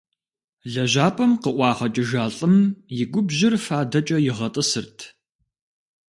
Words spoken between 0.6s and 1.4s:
Лэжьапӏэм